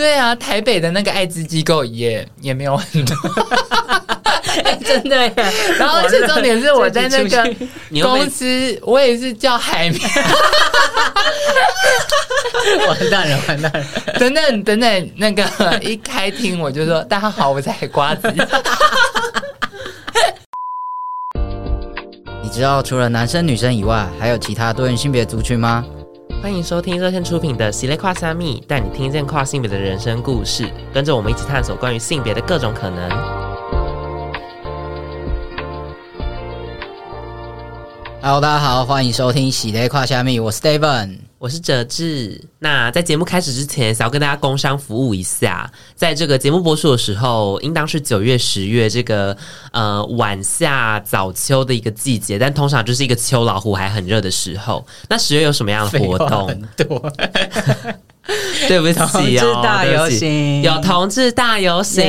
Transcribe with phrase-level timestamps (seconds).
[0.00, 3.14] 对啊，台北的那个艾滋机构也也没有很多。
[4.64, 5.30] 欸、 真的耶，
[5.78, 7.54] 然后这重点是我在那个
[8.00, 10.00] 公司，我也是叫海绵。
[12.88, 13.84] 完蛋了，完蛋了！
[14.18, 15.44] 等等等等，那个
[15.82, 18.32] 一开厅我就说：“大家好，我是海瓜子。
[22.42, 25.84] ”你知道除了男生女生以外，还有其他多元性别族群吗？
[26.42, 33.10] 欢迎收听热线出品的《喜咧跨虾米》，带你听见跨性别的人生故事，跟着我们一起探索关于性别的各种可能。
[38.22, 42.38] Hello，大家好，欢迎收听《喜咧跨虾米》，我是 Steven，我是哲志。
[42.58, 49.34] 那在节目开始之前，想要跟大家工商服务一下，在这个节目播出的时候，应当是九月、十月这个
[49.72, 54.86] 呃晚夏早秋的一个季节，但通常就是一个秋老虎还很热的时候。
[55.08, 56.46] 那十月有什么样的活动？
[56.48, 57.10] 很多。
[58.68, 62.04] 对不起哦，同志大游行有同志大游行.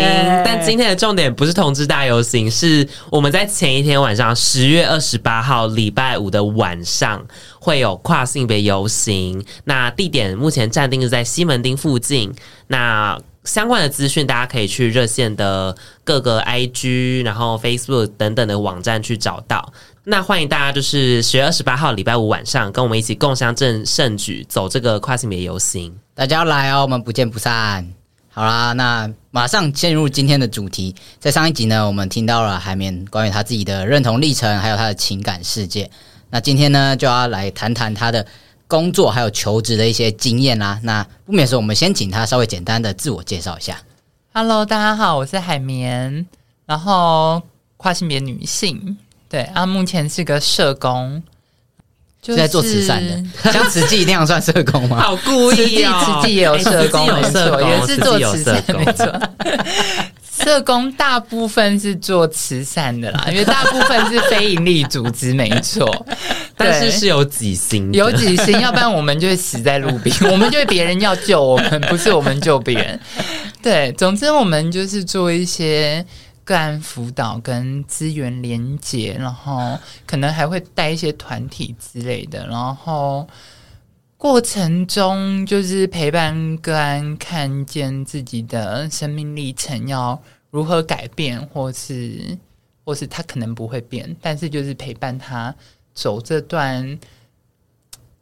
[0.46, 7.26] 但今天的重点不是同志大游行，是我们在前一天晚上十月二十八号礼拜五的晚上
[7.62, 9.46] 会有跨性别游行。
[9.66, 12.34] 那地点目前暂定是在西门町附近。
[12.68, 19.72] 那相关的资讯大家可以去热线的各个 IG，然后 Facebook 等等的网站去找到。
[20.04, 25.96] 那欢迎大家，就是十月二十八号礼拜五晚上，跟我们一起共襄盛盛举，走这个跨性别游行。
[26.16, 27.88] 大家要来哦，我们不见不散。
[28.34, 30.96] 好啦，那马上进入今天的主题。
[31.20, 35.90] 在上一集呢，我们听到了海绵关于他自己的认同历程，还有他的情感世界。
[36.32, 38.26] 那今天呢，就要来谈谈他的
[38.66, 40.80] 工作还有求职的一些经验啦。
[40.82, 43.78] 那不免说，我们先请他稍微简单的自我介绍一下。
[44.34, 46.26] Hello，大家好，我是海绵，
[46.66, 47.42] 然后
[47.76, 48.98] 跨性别女性。
[49.28, 51.22] 对啊，目前是个社工，
[52.22, 53.52] 就是在做慈善的。
[53.52, 55.02] 像慈济那样算社工吗？
[55.02, 55.56] 好故意！
[55.56, 59.22] 慈济也有社工，欸、有社工也是做慈善，没错。
[60.44, 66.06] 社工大部分是做慈善的啦， 因为大部分是非营利组织，没错。
[66.56, 73.00] 但是是有几星，有几星，要不然我们就会死在路边， 我们就会别人要救我们，不是我们救别人。
[73.62, 76.06] 对，总之我们就是做一些。
[76.44, 79.78] 个案辅导跟资源连接，然后
[80.08, 83.26] 可能还会带一些团体之类的，然后
[84.18, 90.20] 过程中就是陪伴个案看见自己的生命历程要
[90.52, 92.38] 如何改变，或是
[92.86, 95.54] 或是他可能不会变，但是就是陪伴他
[95.94, 97.00] 走这段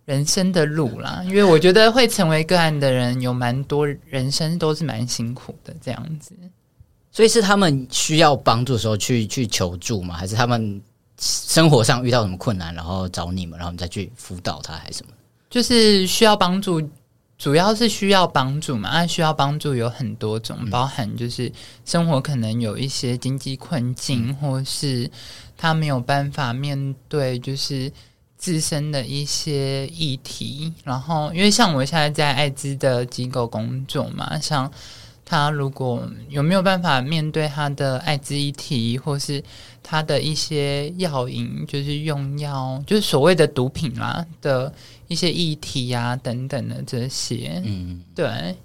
[0.06, 1.22] 人生的路啦。
[1.26, 6.34] 因为我觉得会成为个案的人有蛮多人生都是蛮辛苦的这样子。
[7.12, 10.16] 所以是他们需要帮助的时候去去求助吗？
[10.16, 10.80] 还是他们
[11.18, 15.12] 生活上遇到什么困难，然后找你们，然后你再去辅导他，还是什么？
[15.50, 16.80] 就是需要帮助，
[17.40, 18.92] 主要是需要帮助嘛。
[18.92, 21.52] 那需要帮助有很多种，包含就是
[21.86, 25.10] 生活可能有一些经济困境，或是
[25.58, 27.92] 他没有办法面对就是
[28.38, 30.72] 自身的一些议题。
[30.84, 34.72] 然后，因为像我现在在艾滋的机构工作嘛，像。
[35.32, 39.44] 他如果有没有办法面对他的艾滋议题，或是
[39.84, 44.74] 他的一些药瘾，就是用药，就是所谓的毒品啦的
[45.10, 48.56] 一些议题呀、啊、等等的这些，嗯，对。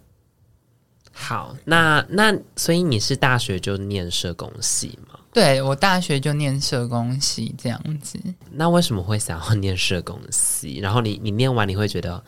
[1.11, 5.19] 好，那那所以你是大学就念社工系吗？
[5.33, 8.19] 对，我大学就念社工系这样子。
[8.53, 10.79] 那为什么会想要念社工系？
[10.79, 12.23] 然后你你念完你会觉得？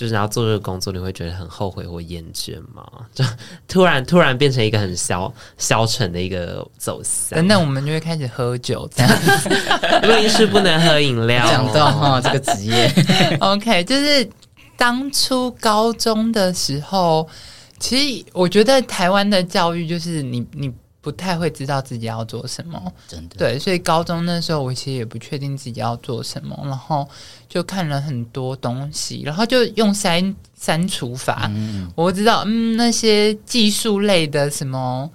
[0.00, 2.82] 就是要做这个工作，你会觉得很后悔或厌倦吗？
[3.12, 3.22] 就
[3.68, 7.38] 突然突然变成一个很消消沉的一个走向。
[7.38, 9.50] 等等，我们就会开始喝酒，这样子。
[10.08, 11.44] 录音室不能喝饮料。
[11.52, 12.90] 讲到哈这个职业
[13.40, 14.26] ，OK，就是
[14.78, 17.28] 当初高中的时候，
[17.78, 20.72] 其实我觉得台湾的教育就是你你。
[21.02, 23.36] 不太会知道自己要做什么，真的。
[23.38, 27.08] 对，所以高中那时候我其实也不确定自己要做什么，然后
[27.48, 31.50] 就看了很多东西，然后就用删删除法。
[31.54, 35.10] 嗯，我知道，嗯，那些技术类的什么，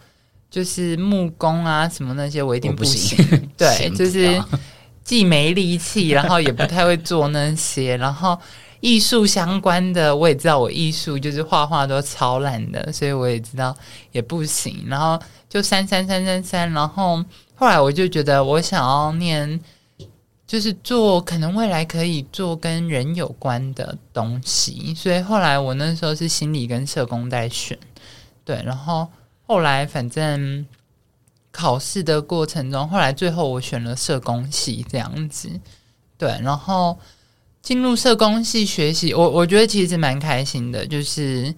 [0.49, 3.17] 就是木工啊什么那些，我一定不行。
[3.17, 4.43] 不行 对，就是
[5.03, 8.39] 既没力气，然后也不太会做那些，然后。
[8.81, 13.75] 艺术相关的，我也知道，我艺术就是画画都超烂的，所以我也知道
[14.11, 14.83] 也不行。
[14.87, 15.19] 然后
[15.49, 17.23] 就删删删删删，然后
[17.55, 19.59] 后来我就觉得我想要念，
[20.45, 27.77] 就是做可能未来可以做跟人有关的东西，所以后来我那时候是心理跟社工在选，
[28.43, 28.61] 对。
[28.63, 29.07] 然后
[29.47, 30.65] 后来反正
[31.51, 35.49] 考试的过程中，后来最后我选了社工系这样子，
[36.17, 36.37] 对。
[36.43, 36.99] 然后。
[37.65, 40.85] 进入社工系学习，我我觉得其实蛮开心的。
[40.85, 41.51] 就是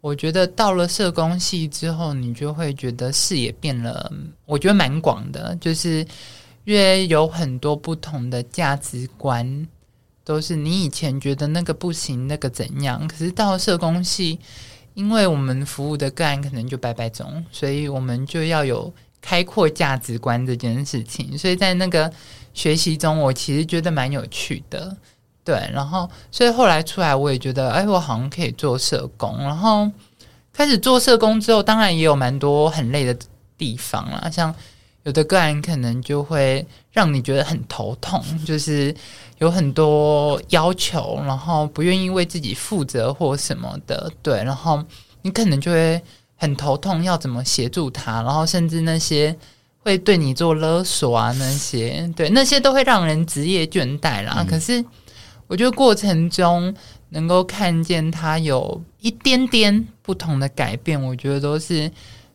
[0.00, 4.08] 我觉得到了社工系之后，你就会觉得视野变了，
[4.46, 6.06] 我觉得蛮广的，就是
[6.64, 9.66] 因为有很多不同的价值观，
[10.22, 14.38] 都是你以前觉得那个不行，那个怎样，可是到社工系，
[14.94, 22.08] 因为我们服务的个案可能就百百种，所以我们就要有开阔价值观这件事情，所以在那个
[22.54, 24.96] 学习中，我其实觉得蛮有趣的。
[25.48, 29.34] 对，然后所以后来出来，我也觉得，哎，我好像可以做社工。
[29.38, 29.90] 然后
[30.52, 33.16] 开始做社工之后，当然也有蛮多很累的
[33.56, 34.54] 地方啦，像
[35.04, 38.94] 有的个案可能就会让你觉得很头痛，就是
[39.38, 44.12] 有很多要求，然后不愿意为自己负责或什么的。
[44.20, 44.84] 对，然后
[45.22, 45.98] 你可能就会
[46.36, 49.34] 很头痛，要怎么协助他，然后甚至那些
[49.78, 54.34] 会对你做勒索啊，那些对那些都会让人职业倦怠啦。
[54.40, 54.84] 嗯、可是。
[55.48, 56.72] 我觉得过程中
[57.08, 61.90] 能够看见他有一点点不同的改变，我觉得都是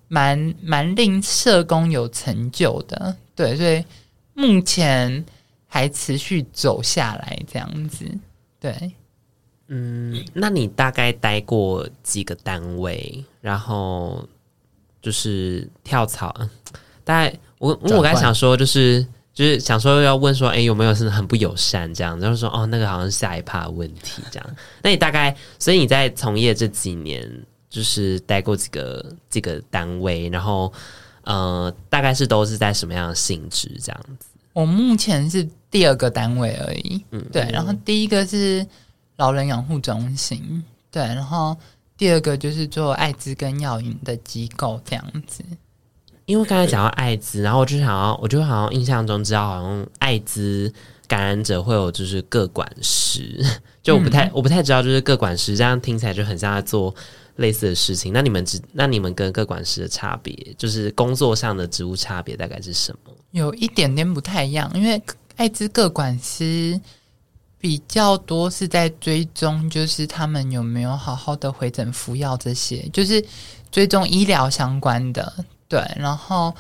[0.08, 3.16] 蛮蛮令社工有成就的。
[3.36, 3.86] 对，所以
[4.34, 5.24] 目前
[5.68, 8.04] 还持续走下来这样子。
[8.60, 8.92] 对，
[9.68, 13.24] 嗯，那你大概待过几个单位？
[13.40, 14.28] 然后
[15.02, 16.36] 就是跳槽，
[17.04, 19.06] 大概我我刚才想说就是。
[19.34, 22.20] 就是想说要问说，哎、欸，有没有是很不友善这样？
[22.20, 24.56] 然后说，哦，那个好像是下一趴问题这样。
[24.84, 27.28] 那你大概，所以你在从业这几年，
[27.70, 30.72] 就是待过几个几个单位，然后
[31.24, 34.28] 呃，大概是都是在什么样的性质这样子？
[34.54, 37.50] 我目前是第二个单位而已，嗯，对。
[37.52, 38.64] 然后第一个是
[39.16, 41.02] 老人养护中心，对。
[41.02, 41.58] 然后
[41.98, 45.44] 第二个就是做艾滋跟药瘾的机构这样子。
[46.26, 50.72] 因为刚才讲到艾滋，然后我就想要，我就好像印象中知道，好像艾滋
[51.08, 53.44] 感染者会有就是各管师，
[53.84, 56.96] 就我不太、嗯、我不太知道，就是各管师这样听起来就很像在做
[57.36, 58.14] 类似的事情。
[58.14, 63.14] 那你们知，那你们跟各管师的差别，就是工作上的职务差别大概是什么？
[63.32, 65.02] 有一点点不太一样，因为
[65.36, 66.80] 艾滋各管师
[67.60, 73.24] 比较多是在追踪，就是他们有没有好好的回诊服药这些，就是
[73.72, 75.34] 追踪医疗相关的。
[75.74, 76.54] 对，然后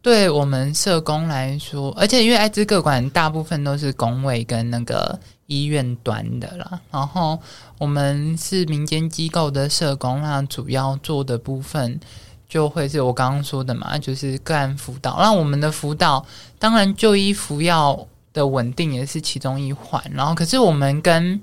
[0.00, 7.38] 对我们社工来说，而且因为艾滋各管大部分都是公卫跟那个医院端的啦，然后
[7.76, 12.00] 我们是民间机构的社工，那主要做的部分
[12.48, 15.18] 就会是我刚刚说的嘛，就是个案辅导。
[15.18, 16.24] 那我们的辅导，
[16.58, 20.02] 当然就医服药的稳定也是其中一环。
[20.10, 21.38] 然后，可是我们跟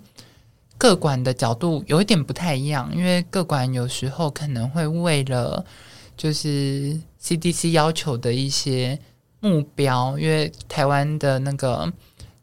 [0.75, 5.63] 各管的角度有一点不太一样，因为各管有时候可能会为了
[6.17, 8.99] 就是 CDC 要求的一些
[9.39, 11.91] 目标，因为台湾的那个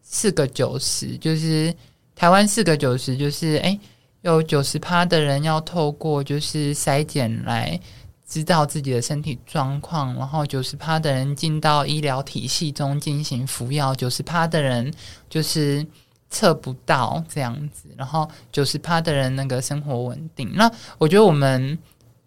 [0.03, 1.75] 四个九十，就是
[2.15, 3.79] 台湾四个九十，就是诶，
[4.23, 7.79] 有九十趴的人要透过就是筛检来
[8.27, 14.93] 知道自己的身体状况，然后九十趴的人进到医疗体系中进行服药，九十趴的人
[15.29, 15.85] 就是
[16.31, 20.51] 测不到这样子，然后九十趴的人那个生活稳定。
[20.55, 21.77] 那我觉得我们。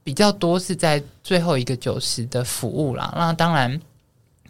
[0.04, 3.80] 比较多是在最后一个九十的服务啦，那当然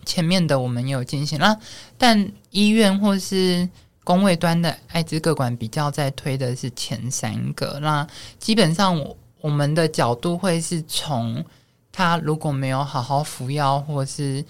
[0.06, 1.57] 前面的我们也有进行，那
[1.98, 3.68] 但医院或是
[4.03, 8.07] 工位端的艾滋各管比较在推的是前三个，那
[8.39, 11.44] 基本上我我们的角度会是从
[11.92, 14.43] 他如果没有好好服药或是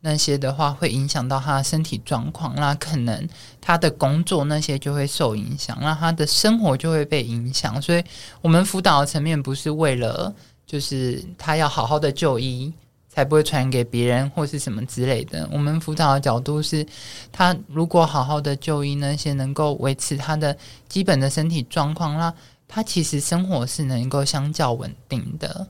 [0.00, 3.28] 那些的话，会影响到他的身体状况，那可能
[3.60, 8.04] 他的工作那些就会受影响，那他的生活就会被影响，所以
[8.40, 10.34] 我们辅导的层面不是为了。
[10.68, 12.70] 就是他要好好的就医，
[13.08, 15.48] 才不会传给别人或是什么之类的。
[15.50, 16.86] 我们辅导的角度是，
[17.32, 20.54] 他如果好好的就医，那些能够维持他的
[20.86, 22.30] 基本的身体状况，那
[22.68, 25.66] 他其实生活是能够相较稳定的。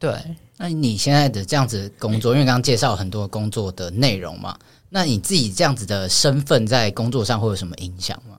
[0.00, 0.12] 对，
[0.60, 4.54] 那你现在的这样子工作，因为刚刚介绍很多工作的内容嘛，
[4.90, 8.38] 那你自己这样子的身份在工作上会有什么影响吗？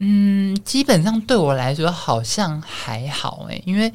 [0.00, 3.90] 嗯，基本上对我来说好像还好诶，因为。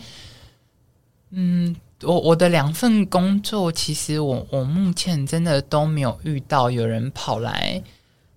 [1.31, 7.83] 嗯，我我的两份工作，其实我我目前真的都没有遇到有人跑来，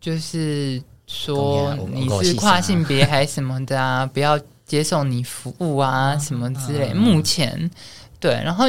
[0.00, 6.92] 就是说你是跨性别还是什么的啊，不要接受你服务啊 什么之类。
[6.92, 7.70] 目前
[8.20, 8.66] 对，然后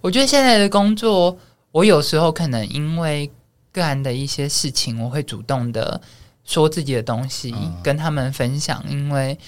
[0.00, 1.38] 我觉得现在的工作，
[1.70, 3.30] 我有时候可能因为
[3.70, 6.00] 个案的一些事情，我会主动的
[6.44, 9.38] 说自己的东西跟他们分享，因为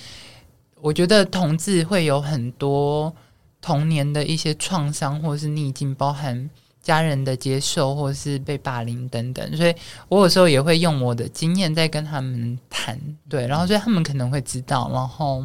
[0.81, 3.13] 我觉得同志会有很多。
[3.59, 6.49] 童年的一些创伤或是逆境，包含
[6.81, 9.75] 家人的接受或是被霸凌等等，所以
[10.09, 12.97] 我有时候也会用我的经验在跟他们谈，
[13.29, 15.45] 对，然后所以他们可能会知道，然后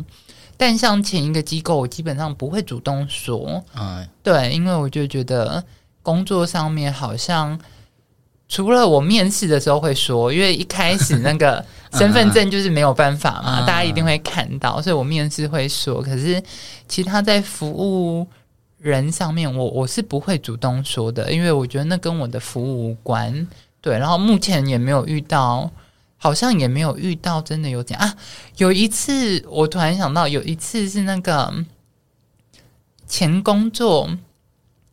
[0.61, 5.63] 但像前一个机构，我基本上不会主动说，嗯，对，因为我就觉得
[6.03, 7.59] 工作上面好像
[8.47, 15.99] 除了我面试的时候会说，因为一开始那个 身份证就是没有办法嘛，嗯、大家一定会看到，所以我面试会说。
[15.99, 16.39] 可是
[16.87, 18.27] 其他在服务
[18.77, 23.47] 人上面，我我是不会主动说的，因为我觉得那跟我的服务无关。
[23.81, 25.71] 对，然后目前也没有遇到。
[26.23, 28.15] 好像也没有遇到真的有这样啊！
[28.57, 31.51] 有一次我突然想到，有一次是那个
[33.07, 34.07] 前工作，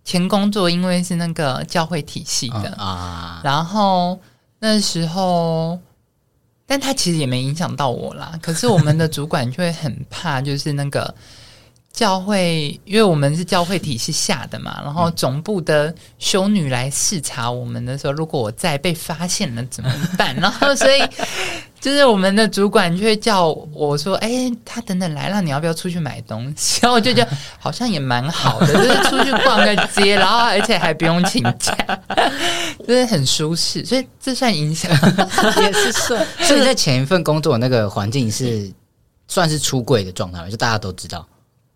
[0.02, 4.18] 前工作因为是那个教会体系的、嗯、啊，然后
[4.58, 5.78] 那时候，
[6.64, 8.32] 但他其实也没影响到我啦。
[8.40, 11.14] 可是我们的主管就会很怕，就是那个。
[11.98, 20.32] 教会，因为我们是教会体系下的嘛，然后总部的修女来视察我们的时候，如果我再被发现了怎么办？
[20.36, 21.02] 然后所以
[21.80, 31.76] 就是我们的主管就会叫我说：“哎、欸，他等等来了，你要不要出去买东西？”然后我就觉得好像也蛮好的， 就是出去逛个街，然后而且还不用请假，
[32.86, 33.84] 就是很舒适。
[33.84, 34.88] 所以这算影响
[35.60, 36.24] 也是算。
[36.42, 38.72] 所以在前一份工作那个环境是
[39.26, 41.26] 算是出柜的状态，就大家都知道。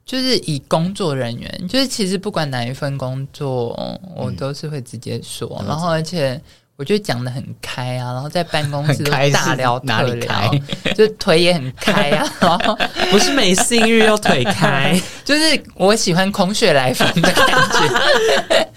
[0.05, 3.69] 就是以工作人员，就是其实不管哪一份工作，
[4.17, 6.39] 我都是会直接说，嗯、然后而且
[6.77, 10.51] 我觉得讲的很开啊，然后在办公室 大聊特聊，
[10.97, 12.77] 就腿也很开啊，然 后
[13.11, 18.69] 不是没性欲又腿开，就是我喜欢空穴来风的感觉，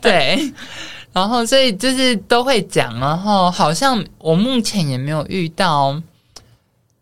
[0.00, 0.52] 对，
[1.12, 6.00] 然后所以就是都会讲，然后好像我目前也没有遇到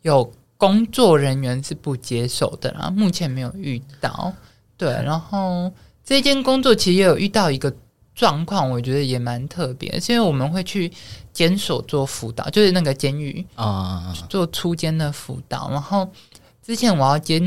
[0.00, 0.32] 有。
[0.62, 4.32] 工作人员是不接受的啦，目前没有遇到。
[4.76, 5.72] 对，然后
[6.04, 7.74] 这间工作其实也有遇到一个
[8.14, 10.88] 状况，我觉得也蛮特别，是因为我们会去
[11.32, 15.68] 监所做辅导，就是那个监狱啊，做出监的辅导。
[15.68, 16.08] 然后
[16.62, 17.42] 之前我要接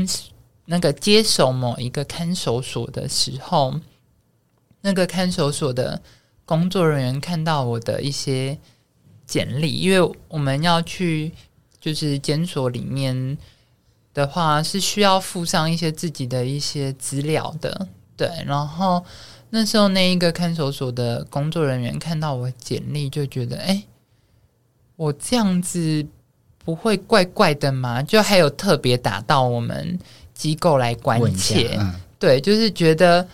[0.66, 3.80] 那个接手某一个看守所的时候，
[4.82, 6.02] 那个看守所的
[6.44, 8.58] 工作人员看到我的一些
[9.24, 11.32] 简历，因为我们要去。
[11.86, 13.38] 就是检索里面
[14.12, 18.28] 的话，是需要附上一些自己的一些资料的，对。
[18.44, 19.04] 然后
[19.50, 23.84] 那时候那一个看守所的工作人员看到我简历，就觉得，哎，
[24.96, 26.04] 我这样子
[26.64, 28.02] 不会怪怪的吗？
[28.02, 29.96] 就还有特别打到我们
[30.34, 33.24] 机构来关切，嗯、对，就是觉得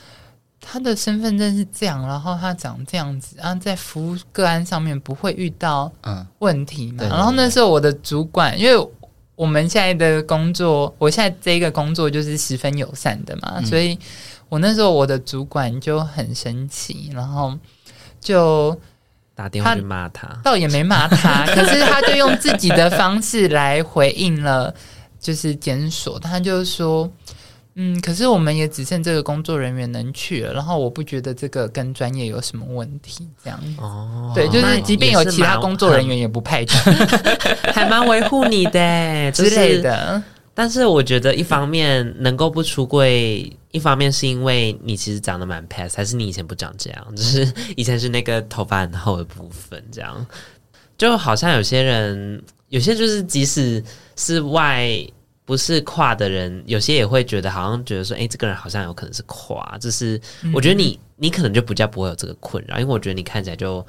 [0.65, 5.91] 他的身份证是这样，然后他长这样子，然后在服务个案上面不会遇到
[6.39, 7.05] 问题嘛？
[7.05, 8.89] 嗯、然后那时候我的主管，因为
[9.35, 13.99] 我们现在的工作，我现在这一个工作就是十分友善的嘛，嗯、所以
[14.49, 17.59] 我那时候我的主管就很生气，然后
[18.21, 18.81] 就
[19.35, 24.73] 打电话去骂他，倒也没骂他， 可是他就用自己的方式来回应了，
[25.19, 27.11] 就是检索，他就说。
[27.75, 36.77] 嗯，可是我们也只剩这个工作人员能去了，然后我不觉得这个跟专业有什么问题，这样哦，对，就是即便有其他工作人员也不派去，
[37.73, 40.23] 还蛮维护你的 之类的。
[40.53, 50.27] 但是我觉得一方面能够不出柜，一方面是因为你其实长得蛮 pass，还是你以前不长这样，就是 以前是那个头发很厚的部分，这样
[50.99, 53.83] 就好像有些人，有些就是即使
[54.15, 55.03] 是外。
[55.45, 59.77] 不是跨的人，有些也会觉得好像觉得说，哎、欸，这个人好像有可能是跨。
[59.81, 60.21] 就是
[60.55, 63.85] 我觉得你，你可能就比较不会有这个困扰，因为我觉得你看起来就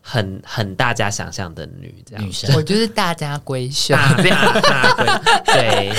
[0.00, 2.24] 很很大家想象的女这样。
[2.24, 5.92] 女生，我就是大家闺秀，大家大闺，对，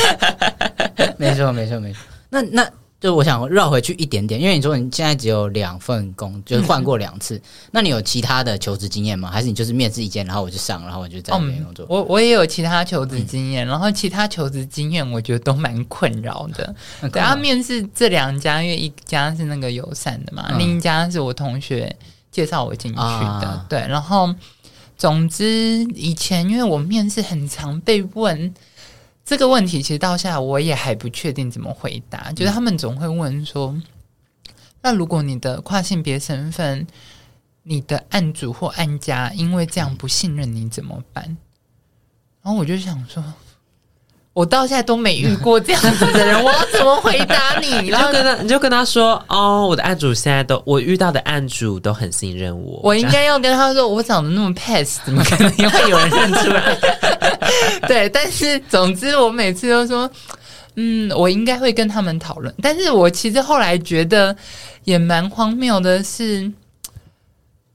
[1.18, 2.00] 没错，没错，没错。
[2.30, 2.70] 那那。
[3.00, 7.38] 就我想绕回去一点点，因为你说你现在只有两份工，就是换过两次。
[7.38, 7.42] 嗯、
[7.72, 9.32] 那你有其他的求职经验吗？
[9.32, 11.86] 还是你就是面试一间，然后我就上，然后我就在那边工作？
[11.86, 16.76] 嗯、我我也有其他求职经验，嗯、然后其他求职经验我觉得都蛮困扰的。
[17.14, 21.96] 然后面试这两家，因为一家是那个友善的嘛，嗯、另一家是我同学
[22.30, 23.04] 介绍我进去的。
[23.04, 24.36] 啊、对，然后
[24.98, 28.54] 总之以前因为我面试很常被问。
[29.30, 33.80] 这个问题其实到现在我也还不确定怎么回答，就是他们总会问说
[34.82, 36.88] ：“那如果你的跨性别身份，
[37.62, 41.24] 你的案主或案家因为这样不信任你怎么办？”
[42.42, 43.24] 然后我就想说。
[44.32, 47.90] 我到现在都没遇过这样子的人，我要怎么回答你？
[47.90, 56.74] 然后跟他，你就跟他说：“哦，我的案主现在都，我遇到的案主都很信任我。”我应该要跟他说：“我长得那么 pass，怎么可能 会有人认出来？”
[57.88, 60.10] 对，但是 总之我每次都说
[60.76, 64.36] ：“嗯，我应该会跟他们讨论。”但是我其实后来觉得
[64.84, 66.52] 也蛮荒谬的是，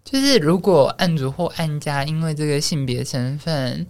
[0.05, 3.87] 就是如果案主或案家因为这个性别身份。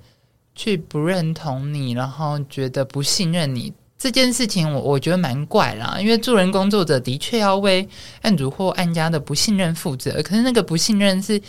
[0.56, 7.88] 去不认同你，然后觉得不信任你这件事情我我觉得蛮怪啦，因为助人工作者的确要为
[8.22, 11.42] 案主或案家的不信任负责，可是那个不信任是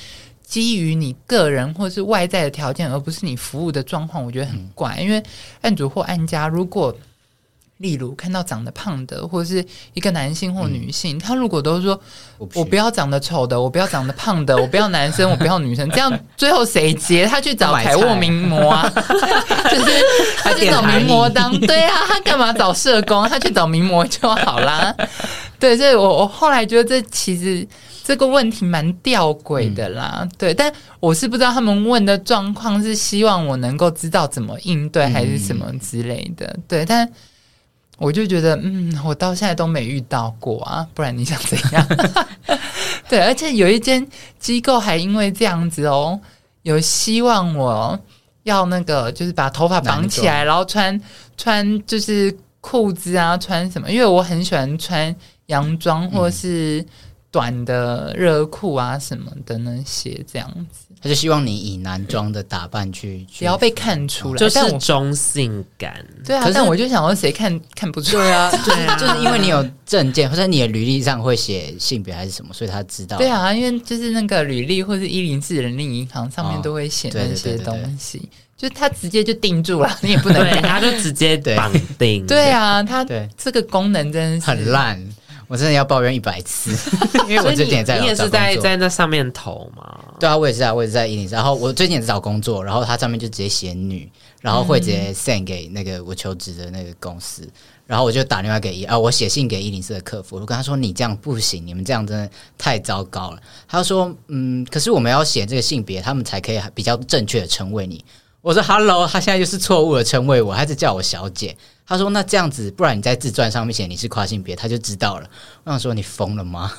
[0.46, 4.98] 基于你个人或是外在的条件，而不是你服务的状况，我觉得很怪。
[5.00, 5.22] 因为
[5.62, 6.96] 案主或案家如果
[7.80, 12.00] 例如看到长得胖的，或者是一个男性或女性，嗯、他如果都说
[12.38, 17.26] 我不，要长得丑的，我不要长得胖的，我不要男生， 我不要女生，这样最后谁接？
[17.26, 18.90] 他去找凯沃名模啊，
[19.70, 19.92] 就 是
[20.42, 23.28] 他去找名模当对啊，他干嘛找社工？
[23.28, 24.96] 他去找名模就好啦。
[25.66, 27.68] 对，所以我我后来觉得这其实
[28.04, 30.20] 这个问题蛮吊诡的啦。
[30.22, 36.46] 嗯、对，但我是不知道他们问的状况是希望我能够知道怎么应对，还是什么之类的。
[36.48, 37.10] 嗯、对，但。
[37.98, 41.88] 我就觉得，嗯，我到现在都没遇到过啊，不然你想怎样？
[43.08, 44.06] 对，而且有一间
[44.38, 46.20] 机构还因为这样子哦，
[46.64, 47.98] 有希望我
[48.44, 51.02] 要那个，就是把头发绑起来，然后穿
[51.38, 53.90] 穿就是裤子啊，穿什么？
[53.90, 55.16] 因为我很喜欢穿
[55.48, 56.86] 洋装或是
[57.32, 60.86] 短的热裤啊什么的那些这样子。
[61.02, 66.04] 他就希望你以男装的打扮去，不要被看出来，就是中性感。
[66.26, 68.50] 对啊，可是但我就想说，谁看看不出来啊？
[68.66, 73.18] 对啊，就是因为你有证件，或者你的履历上会写性别还是什么，所以他知道。
[73.18, 82.26] 对啊，因为就是那个履历或是一零四人力银行上面都会写那些东西，就是他直接就定住了， 你也不能，他就直接绑定。
[82.26, 83.06] 对啊，他
[83.38, 85.00] 这个功能真的是很烂。
[85.48, 86.72] 我真的要抱怨一百次，
[87.30, 90.00] 因为我最近也在，你也是在在那上面投嘛？
[90.20, 91.32] 对啊，我也是啊，我也是在104。
[91.32, 94.10] 然后我最近也是找工作，然后它上面就直接写女，
[94.42, 97.52] 然后会直接 send 给那个我求职的那个公司，嗯、
[97.88, 103.40] 然后我就打电话给一啊，我写信给104的客服，我跟他说，你这样不行，你们这样真的太糟糕了。
[103.68, 108.04] 他说嗯，可是我们要写这个性别，他们才可以比较正确的称谓你。
[108.46, 111.58] 我说 Hello，他现在就是错误的称谓我，还是叫我小姐。
[111.84, 115.28] 他说：“那这样子，不然你在自传上面写你是跨性别，他就知道了。”
[115.66, 116.72] 我想说：“你疯了吗？”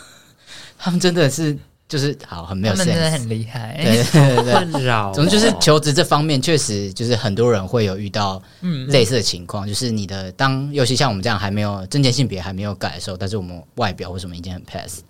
[0.79, 1.59] 他们真的是
[1.89, 5.13] 就是好很没有 sense，真的很厉害，对对对，困扰。
[5.13, 8.41] 总之就是求职这方面，确实就是很多人会有遇到
[8.87, 15.01] 类似的情况，嗯、就是你的当尤其像我们这样还没有证件性别还没有改的时候，但是我们外表为什么已经很 pass？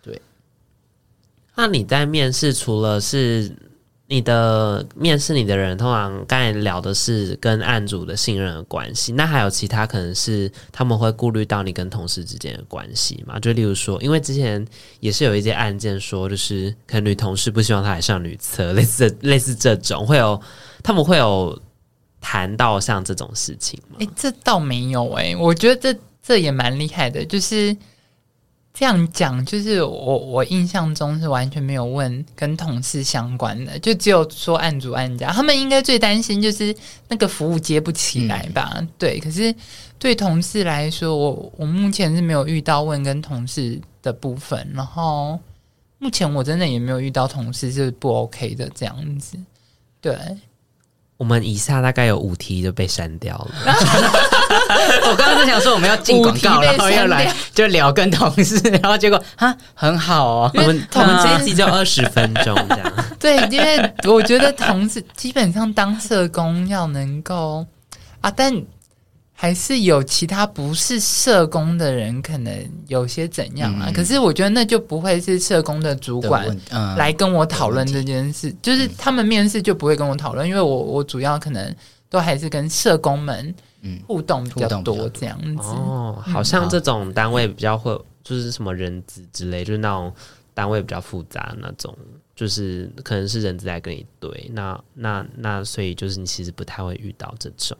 [0.00, 0.18] 对。
[1.56, 3.54] 那你在面试除了是？
[4.10, 13.38] 你的面试你的人，通常刚才聊的是跟案主的信任的关系，那还有其他可能是他们会顾虑到你跟同事之间的关系嘛？
[13.38, 14.66] 就例如说，因为之前
[14.98, 20.40] 也是有一些案件说，就是可能女同事不希望她来上女厕，类似类似这种，会有
[20.82, 21.56] 他们会有
[22.20, 23.98] 谈到像这种事情吗？
[24.00, 27.76] 诶、这倒没有诶、我觉得这这也蛮厉害的，就是。
[28.72, 36.74] 这样讲，就是我我印象中是完全没有问跟同事相关的，就只有说案主案家，他们应该最担心就是
[37.08, 38.72] 那个服务接不起来吧？
[38.76, 39.54] 嗯、对，可是
[39.98, 45.38] 对同事来说，我我目前是没有遇到问跟同事的部分，然后
[45.98, 49.36] 目前我真的也没有遇到同事是不 OK 的这样子，
[50.00, 50.16] 对。
[51.20, 53.50] 我们以下大概有五题就被删掉了。
[55.04, 60.50] 我刚刚在想说我们要进广告，然后要来就聊跟同事，然后结果啊很好哦。
[60.56, 62.92] 我们我们这一集就二十分钟这样。
[63.18, 67.66] 对，因为我觉得同事基本上当社工要能够
[68.22, 68.50] 啊，但。
[69.40, 72.54] 还是有其他不是社工的人，可能
[72.88, 73.86] 有些怎样啊？
[73.88, 76.46] 嗯、可是我觉得那就不会是社工的主管
[76.94, 81.74] 来跟我讨论这件事，嗯、就是他们面试就不会跟我讨论，因为我我主要可能
[82.10, 83.54] 都还是跟社工们
[84.06, 85.62] 互动比较多这样子。
[85.62, 90.12] 哦，好像这种单位比较会，就是什么人资之类，就是那种
[90.52, 91.96] 单位比较复杂那种，
[92.36, 97.74] 就是可能是人资来跟你对，那那那所以就是你其实不太会遇到这种。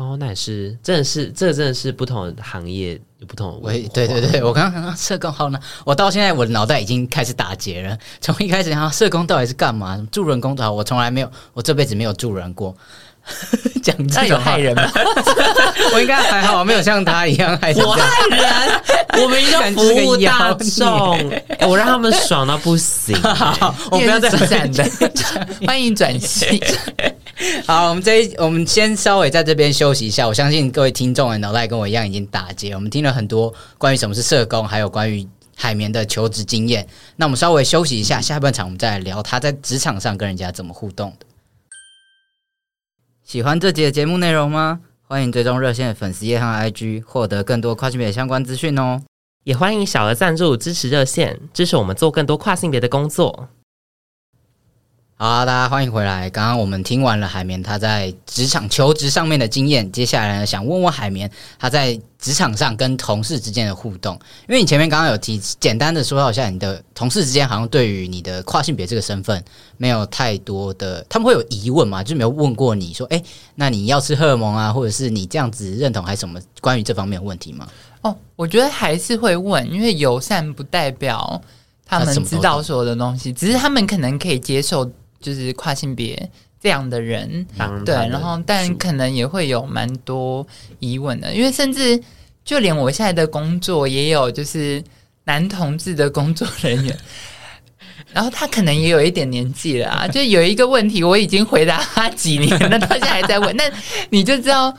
[0.00, 3.88] 哦，那也是，真的是，这个真的是不同的行业有不同的文化。
[3.92, 7.96] 对对对，我刚刚看到社工好呢，我到现在我的脑袋已经开始打结了。
[8.18, 10.02] 从一开始想社工到底是干嘛？
[10.10, 12.74] 助人工作好，我从来没有，我这辈子没有助人过。
[13.82, 14.90] 讲这有害人吗？
[15.92, 17.84] 我应该还好，我没有像他一样害人。
[17.84, 23.14] 我害人，我们一定要 服务大众，我让他们爽到不行。
[23.22, 24.90] 好，我不要再转的，
[25.66, 26.62] 欢迎转系。
[27.66, 30.26] 好，我们这一，我们先稍微在这边休息一下。
[30.26, 32.74] 我相信各位听众的脑袋跟我一样已经打结。
[32.74, 35.26] 我们听了很多关于什么是社工，还有关于
[35.56, 36.86] 海绵的求职经验。
[37.16, 41.26] 那我们稍微休息一下，下半场我们再来聊他在职场上跟人家怎么互动的。
[43.24, 44.80] 喜欢这集的节目内容吗？
[45.02, 49.00] 欢迎追踪热线的粉丝页和 IG，获得更多跨性别相关资讯哦。
[49.44, 53.48] 也欢迎小额赞助支持热线，支持我们做更多跨性别的工作。
[55.22, 56.30] 好，大家欢迎回来。
[56.30, 64.18] 刚刚我们听完了海绵他在职场求职上面的经验，接下来呢，想问问海绵他在职场上跟同事之间的互动。
[64.48, 69.44] 因为你前面刚刚有提，简单的说到一下你的同事之间好像对于你的跨性别这个身份
[69.76, 72.02] 没有太多的，他们会有疑问吗？
[72.02, 73.22] 就没有问过你说，哎，
[73.56, 77.68] 那你要吃荷尔蒙啊，或者是你这样子认同还是什么关于这方面的问题吗？
[78.00, 81.38] 哦，我觉得还是会问，因为友善不代表
[81.84, 84.90] 他们知道所有的东西，只是他们可能可以接受。
[85.20, 86.30] 就是跨性别
[86.62, 90.46] 这样的人，嗯、对，然后但可能也会有蛮多
[90.78, 92.00] 疑问的，因为甚至
[92.44, 94.82] 就连我现在的工作也有就是
[95.24, 96.98] 男同志的工作人员，
[98.12, 103.64] 然后他可能也有一点年纪了啊， 就有一个问题我已经回答他几年了，他现在还在问，那
[104.08, 104.74] 你就知道，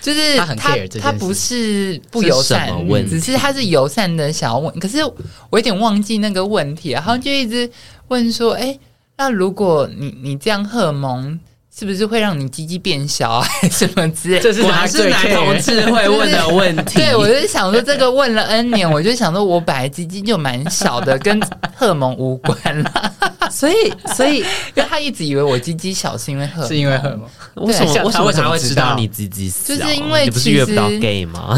[0.00, 2.70] 就是他他，他不是不友善，
[3.08, 5.04] 只是他是友善的想要问，可是
[5.50, 7.70] 我有点忘记那个问题，啊然后就一直
[8.08, 8.80] 问说，哎、欸。
[9.18, 11.40] 那如果你你这样荷尔蒙
[11.78, 13.42] 是不是会让你鸡鸡变小啊？
[13.42, 14.40] 还 是什么之类？
[14.40, 16.96] 这是还是男同志会问的问题。
[16.98, 21.38] 对，我就想说这个问了 N 年，我就想说我本来鸡鸡就蛮小的，跟
[21.74, 23.12] 荷尔蒙无关了。
[23.50, 27.66] 所以，所以，因为他一直以为我鸡鸡小是因为荷蒙，是因为荷尔蒙。
[27.66, 27.92] 为什么？
[28.04, 29.74] 为什么他会知道你鸡鸡小？
[29.74, 30.80] 就是因为其实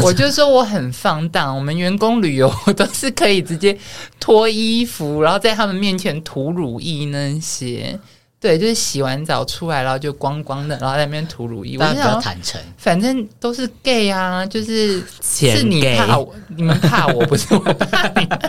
[0.03, 3.75] 我就说我很放荡，我们员工旅游都是可以直接
[4.19, 7.97] 脱衣服，然后在他们面前涂乳液那些。
[8.39, 11.77] 对，就是洗完澡出来，然后就光光的，然后在那边涂乳液。
[11.77, 18.39] 我比较坦诚，反正都是 gay 啊，就是是你怕我，你们怕我，不是我怕你们。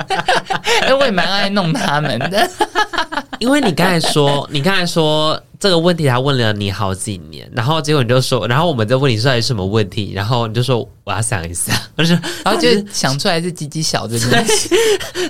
[0.83, 2.50] 因 为我也蛮爱弄他们的。
[3.40, 5.40] 因为你刚才说，你刚才说。
[5.61, 14.70] 这个问题他问了你好几年，然后结果你就说，然后我们在问你说是什么问题，然后你就说我要想一下， 不是，然后就想出来是鸡鸡小的 东西，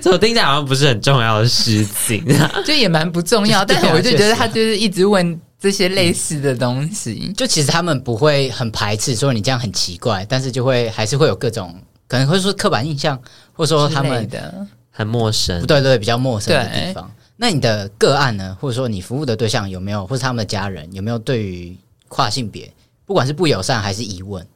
[0.01, 2.25] 所以我听起来好像不是很重要的事情，
[2.65, 11.75] 就也蛮不重要，但是我就觉得他就是一直问这些类似的东西，嗯、就其实他们不会很排斥说你这样很奇怪，但是就会还是会有各种
[12.07, 13.21] 可能会说刻板印象，
[13.53, 14.67] 或者说他们的。
[14.93, 17.11] 很陌生，对对，比较陌生的地方。
[17.43, 18.55] 那你的个案呢？
[18.61, 21.75] 或者说你服务的对象有没有，或是他们的家人有没有对于
[22.07, 22.71] 跨性别，
[23.07, 24.47] 不管是不友善还是疑问？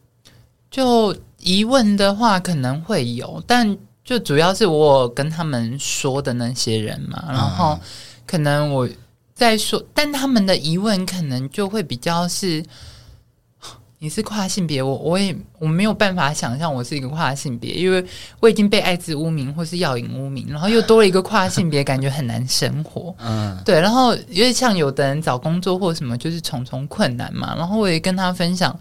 [0.70, 7.80] 就疑问的话，可能会有，但就主要是我跟他们说的那些人嘛，然后
[8.26, 8.86] 可能我
[9.34, 12.62] 在说，但他们的疑问可能就会比较是。
[14.04, 18.04] 你是跨性别，我我也我没有办法想象我是一个跨性别，因为
[18.38, 23.16] 我已经被艾滋污名或是药瘾污名，然后又多了一个跨性别，感觉很难生活。
[23.24, 28.78] 嗯，对，然后因为像有的人找工作或什么，就是重重困难嘛，然后我也跟他分享。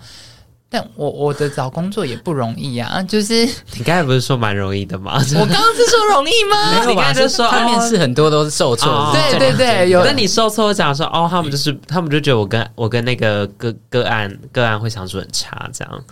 [0.75, 5.13] 但我我的找工作也不容易啊，就是你刚才不是说蛮容易的吗？
[5.39, 6.83] 我刚刚是说容易吗？
[6.83, 7.13] 没有吧？
[7.13, 10.03] 就说他面试很多都是受挫，哦、对对对，有。
[10.03, 16.03] 那你受挫讲说哦，他们就是他们就觉得我跟我跟那个个个案个案会相处很差这样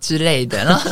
[0.00, 0.64] 之类的。
[0.64, 0.90] 然后，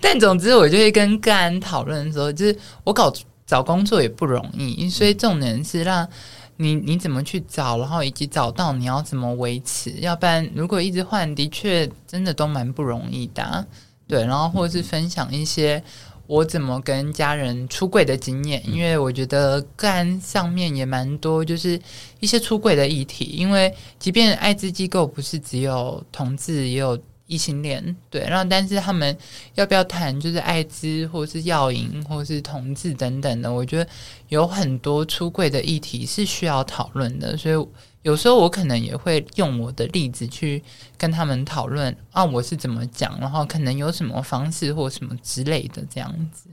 [0.00, 3.12] 但总之我就会跟个案讨论的时候，就是我搞
[3.46, 6.08] 找工作也不容易，所以重点是让。
[6.56, 9.90] 你你怎么去找，然后以及找到你要怎么维持？
[10.00, 13.66] 要不然如果一直换，的确真的都蛮不容易的啊。
[14.06, 15.82] 对，然后或者是分享一些
[16.26, 21.80] 我怎么跟家人出柜的经验，因为我觉得个案上面也蛮多，就是
[22.20, 23.24] 一些出柜的议题。
[23.24, 26.98] 因为即便艾滋机构不是只有同志，也有。
[27.26, 29.16] 异性恋对，然后但是他们
[29.54, 33.90] 要不要谈就是艾滋或是药瘾或是同志等等的，我觉得
[34.28, 37.68] 有很多出柜的议题是需要讨论的，所以
[38.02, 40.62] 有时候我可能也会用我的例子去
[40.98, 46.48] 跟他们讨论啊，我是怎么讲，然后可能有什么方式或什么之类的这样子。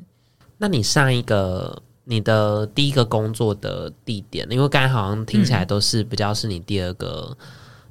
[0.58, 7.36] 那你上一个你的第一个工作的地点，因为刚才好像听起来都是比较是你第二个。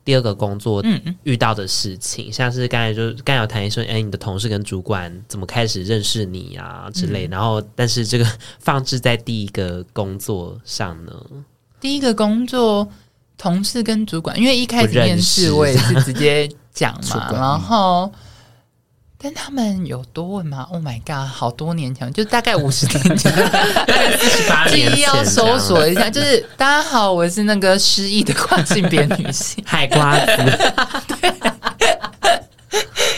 [0.09, 0.83] 第二个工作
[1.23, 8.27] 遇到的事情，嗯、像是刚才就刚有谈一说，哎、欸，你的同事跟主管怎么开始认识你啊之类，嗯、然后但是这个
[8.59, 11.13] 放置在第一个工作上呢？
[11.79, 12.89] 第一个工作
[13.37, 18.11] 同事跟主管，因为一开始面试我也是直接讲嘛， 然后。
[19.21, 26.09] 但他们有多问吗？Oh my god，好多年前，就大概五十年前，大概四十八年前，要搜索一下。
[26.09, 30.37] 就是大家好，我是那个失忆的跨性别女性海瓜子。
[31.21, 31.35] 对，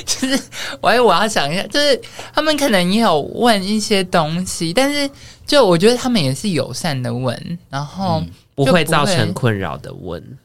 [0.07, 0.43] 就是
[0.81, 2.01] 我我要想一下，就是
[2.33, 5.11] 他们可能也有问一些东西，但是
[5.47, 8.23] 就我觉得他们也是友善的问，然后
[8.55, 10.39] 不会造成困扰的问。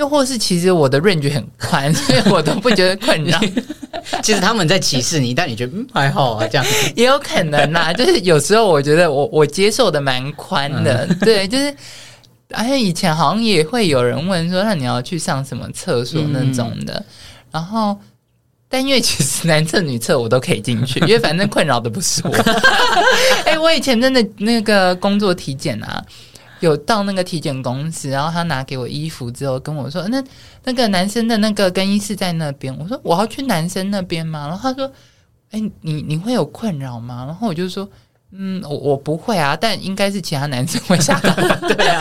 [0.00, 3.38] 又或是其实我的 range 很宽， 所以我都不觉得困扰。
[4.24, 7.92] 其实他们在歧视你，但你觉得嗯还好啊，这样也有可能啦。
[7.94, 11.72] 就是有时候我觉得我我接受的蛮宽的，嗯、对，就是
[12.52, 17.04] 而且以前好像也会有人问说，那你要去上什么厕所那种的，嗯、
[17.52, 17.96] 然后。
[18.72, 22.30] 但因为其实男厕女厕我都可以进去，因为反正困扰的不是我。
[23.44, 26.00] 哎、欸，我以前真的那个工作体检啊，
[26.60, 30.22] 有到那个体检公司，然后他拿给我衣服之后跟我说：“那
[30.64, 34.92] 那个男生的那个更衣室在那边。”我说：“我要去男生那边吗？”然后他说
[35.50, 37.88] ：“哎、你你会有困扰吗？”然后我就说。
[38.32, 41.32] 嗯，我我不会啊，但应该是其他男生会吓到。
[41.68, 42.00] 对啊，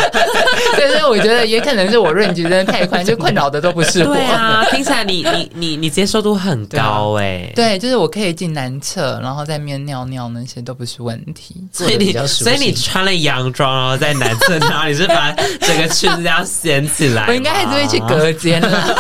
[0.76, 4.14] 所以我觉得也可能是我 range 真的太宽，就困扰的都不是我。
[4.14, 7.54] 对啊，听起来你你你你接受度很高哎、欸。
[7.56, 11.56] 对，就是我可以进男厕，然后在面尿尿那些都不是问题。
[11.74, 17.26] 所以你所以你穿了洋装，然后在男厕，然后你是把整个裙子这样掀起来？
[17.30, 18.96] 我应该还是会去隔间了。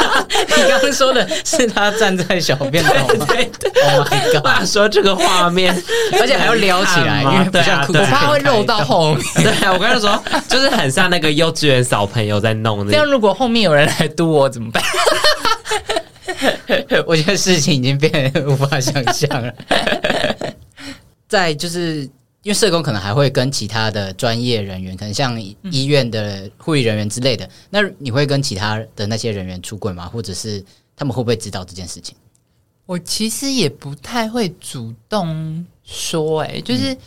[0.29, 3.25] 你刚刚说的是他站在小便斗吗？
[3.29, 4.43] 对对对，Oh my God！
[4.43, 5.73] 话说这个画面，
[6.19, 9.23] 而且还要撩起来，因为不像裤子，我怕会漏到后面。
[9.43, 12.91] 对啊，我刚才说就是很像那个幼稚园小朋友在弄的。
[12.91, 14.83] 这样如果后面有人来嘟我怎么办？
[17.05, 19.53] 我觉得事情已经变得无法想象了。
[21.27, 22.09] 在就是。
[22.43, 30.07] 因为社工可能还会跟其他的专业人员，可能像医院的护理人员之类的，那你会跟其他的那些人员出轨吗？
[30.07, 30.63] 或者是
[30.95, 32.15] 他们会不会知道这件事情？
[32.87, 36.97] 我其实也不太会主动说，欸，诶，就是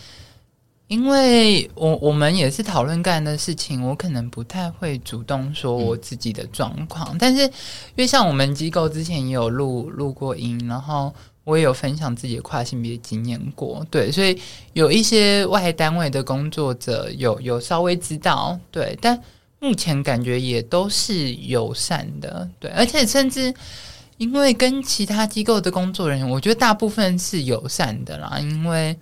[0.87, 7.09] 因为我我们也是讨论个案的事情，我可能不太会主动说我自己的状况。
[7.13, 7.51] 嗯，但是因
[7.97, 11.13] 为像我们机构之前也有录录过音，然后。
[11.45, 14.41] 我也有分享自己的跨性别经验过，对，所以
[14.73, 19.21] 有一些外单位的工作者有有稍微知道，对，但
[19.61, 23.53] 目前感觉也都是友善的，对，而且甚至
[24.17, 28.97] 因为跟其他机构的工作人员，我觉得大部分是友善的啦，因为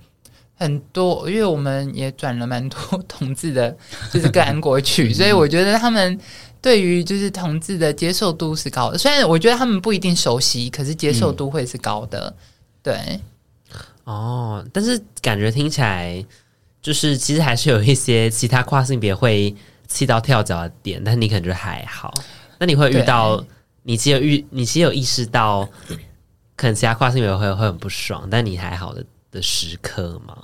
[0.57, 3.76] 很多，因为我们也转了蛮多 同志的，
[4.12, 6.18] 就是个案过去，所以我觉得他们。
[6.62, 12.29] 对于就是同志的接受度是高的，虽然我觉得他们不一定熟悉，可是接受度会是高的。
[12.29, 12.35] 嗯、
[12.83, 13.20] 对，
[14.05, 16.25] 哦，但是感觉听起来
[16.81, 19.55] 就是其实还是有一些其他跨性别会
[19.88, 22.14] 气到跳脚的点，但你可能就还好。
[22.59, 23.44] 那你会遇到
[23.83, 25.68] 你其实有遇你其实有意识到，
[26.55, 30.37] 可能其他跨性别会会很不爽，但你还好的的时刻吗？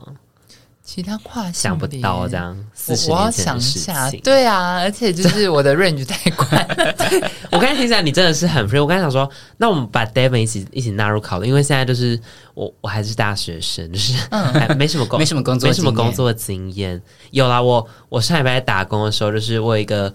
[0.88, 6.66] 其他跨性想不到这样，我我要想一下，对啊，而且就是我的 range 太宽。
[7.52, 8.80] 我刚才听起来你真的是很 free。
[8.80, 12.18] 我刚才想说，那我们把 Devin 一起一起纳入考虑，因为现在就是
[12.54, 16.98] 我我还是大学生，就是还没什么工，没什么工作，没什么工作经验。
[17.32, 20.10] 有啦，我我上礼拜打工的时候，就是我有一个。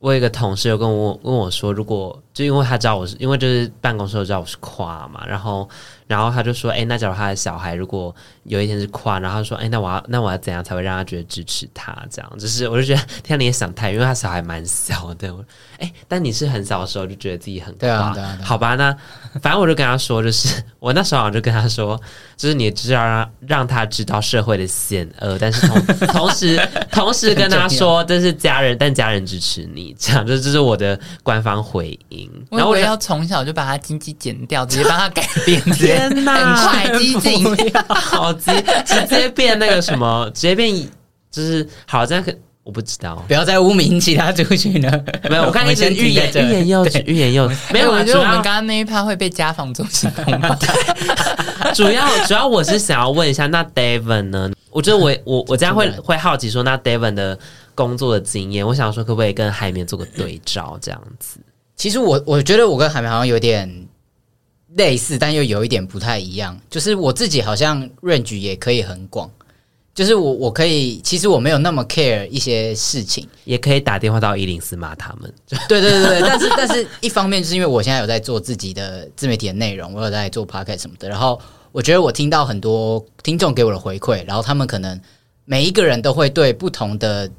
[0.00, 5.68] 我有一个同事有跟我问我说，如果就因为他知道我是因为就是办公室都知道我是跨嘛，然后
[6.10, 11.96] 然后他就说，哎、欸，那假如他的小孩如果有一天是跨，然后他说，哎、欸，那我要那我要怎样才会让他觉得支持他？
[12.10, 15.32] 这样就是我就觉得天，你也想太，因为他小孩蛮小的，
[15.78, 18.92] 哎、欸，但你是很小的时候就觉得自己很跨，对啊，对啊，对啊，好吧，那
[19.40, 21.96] 反正我就跟他说，就是我那时候我就跟他说，
[22.36, 29.94] 就是你知道让让他知道社会的险恶，但是同 同时同时跟他说，这是家人，但家人支持你。
[29.96, 32.28] 这样，这这是我的官方回应。
[32.50, 35.60] 然后我要从小就把他经济减掉，直接帮他改变。
[36.08, 37.44] 天哪， 很快激进，
[37.88, 38.50] 好直
[38.84, 40.74] 直接变那个什么，直接变
[41.30, 42.32] 就是好这样可
[42.62, 45.04] 我不知道，不要再污名其他族群了。
[45.28, 47.56] 没有，我看你先欲言欲言又止，欲言又止。
[47.72, 50.56] 没有，我觉得我们刚刚那一趴会被家访中心通报。
[51.74, 54.50] 主要主要我是想要问一下，那 David 呢？
[54.70, 57.38] 我觉得我我我这样会会好奇说，那 David 的。
[57.72, 60.76] 工作的经验，我想说，可不可以跟海绵做个对照？
[60.82, 61.38] 这样子，
[61.76, 63.66] 其实我我觉得我跟海绵好像有点
[64.76, 66.58] 类似，但又有一点不太一样。
[66.70, 69.30] 就是我自己好像 range 也可以很广，
[69.94, 75.32] 就是我我可以，其实我没有那么 care 一些事情，也可以打电话到一零四骂他们。
[75.68, 81.40] 对对对对，但是但是一方面就是因为我现在有在做自己的自媒体的内容，我有在做 podcast 什么的，然后
[81.72, 85.00] 我觉得我听到很多听众给我的回馈，然后他们可能
[85.44, 87.30] 每一个人都会对不同的。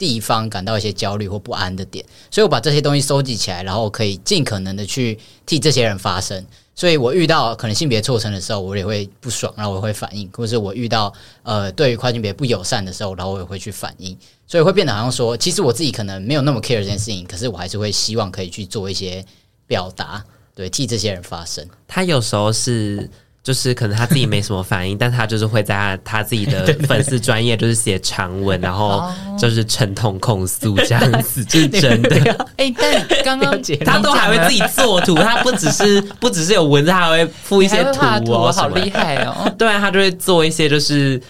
[0.00, 6.42] 地方感到一些焦虑或不安的点，所以我把这些东西收集起来，然后可以尽可能的去替这些人发声。
[6.74, 14.16] 所以我遇到可能性别错称的时候，我也会不爽，然后我会反应；或者是我遇到呃对于跨性别不友善的时候，然后我也会去反应。
[14.46, 19.24] 所以会变得好像说，其实我自己可能没有那么 care 这件事情，可是我还是会希望可以去做一些
[19.66, 21.66] 表达，对，替这些人发声。
[21.86, 23.10] 他有时候是。
[23.50, 29.02] 就是可能他自己没什么反应， 但他就是会在他，他自己的 粉丝专业就是写长文，然后
[29.36, 32.16] 就是沉痛控诉这样子， 就是真的。
[32.56, 39.52] 哎、欸，但刚刚他都还会自己做图，他不只是不只是有文字，他还会附一些图哦，好厉害哦。
[39.58, 41.20] 对啊，他就会做一些就是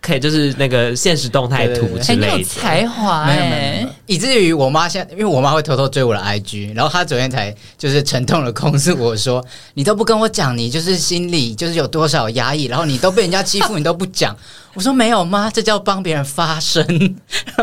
[0.00, 14.36] 可以就是那个现实动态图之类的，很有才华哎，以至于我妈现在，因为我妈会偷偷追我的 IG，然后她昨天才就是沉痛的控诉我说：“你都不跟我讲，你就是心里就是有多少压抑，然后你都被人家欺负，你都不讲。
[14.74, 17.16] ”我说：“没有妈，这叫帮别人发声。”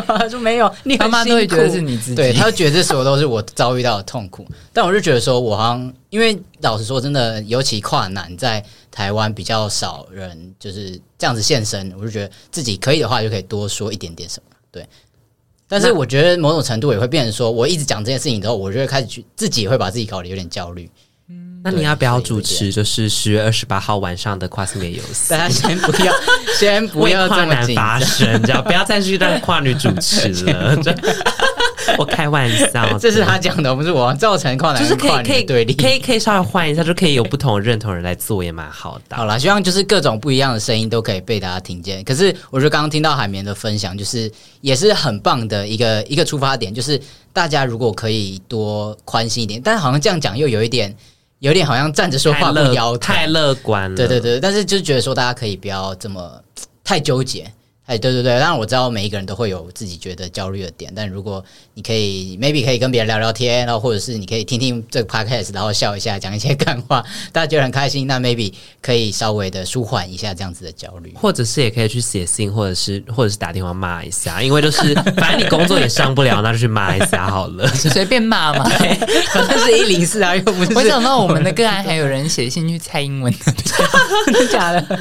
[0.06, 8.64] 她说：“没有，你妈妈都会觉得是你自己， 对，她觉得这所有都是我遭遇到的痛苦。”但我就觉得说，我好像因为老实说，真的，尤其跨男在。
[8.96, 14.88] 台湾比较少人就是这样子现身，我就觉得自己可以的话就可以多说一点点什么，对。
[15.68, 20.90] 但是我觉得某种程度也会变成说，我一直讲这件事情之后，我就会开始去自己也会把自己搞得有点焦虑。
[21.28, 22.72] 嗯，那你要不要主持？
[22.72, 25.28] 就是十月二十八号晚上的跨性别游戏？
[25.36, 26.14] 大家先不要，
[26.58, 30.74] 先不要这么跨男发声，知道不要再去当跨女主持了。
[31.98, 39.16] 我开玩笑， 这是他讲的，不是我造成跨男就是可以可以对立，可以可以稍微换一下，就可以有不同的认同人来做，也蛮好的。
[39.16, 42.04] 好啦，希望就是各种不一样的声音都可以被大家听见。
[42.04, 47.00] 可是我觉得刚刚听到海绵的分享，就是也是很棒的一个一个出发点，就是
[47.32, 50.96] 大家如果可以多宽心一点，但是好像这样讲又有一点，
[51.40, 53.96] 有点好像站着说话不腰疼，太乐观了。
[53.96, 56.42] 对对对，但是就觉得说大家可以不要这么
[56.84, 57.52] 太纠结。
[57.86, 61.44] 哎，对对对，当然我知道每一个人都会有自己觉得焦虑的点，但如果
[61.76, 80.74] 你可以，maybe 可以跟别人聊聊天，然后或者是你可以听听这个 podcast，然后笑一下，讲一些 干话，大家觉得很开心，那 maybe 可以稍微的舒缓一下这样子的焦虑，或者是也可以去写信，或者是或者是打电话骂一下，因为就是反正你工作也上不了，那就去骂一下好了， 随便骂嘛，反正是一零四啊，又不是。
[80.74, 83.54] 我想到我们的个案还有人写信去蔡英文的，
[84.26, 85.00] 真的假的？